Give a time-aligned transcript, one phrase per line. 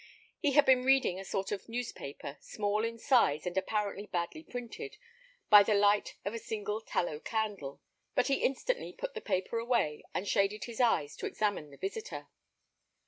[0.39, 4.97] He had been reading a sort of newspaper, small in size and apparently badly printed,
[5.51, 7.83] by the light of a single tallow candle;
[8.15, 12.29] but he instantly put the paper away, and shaded his eyes to examine the visitor.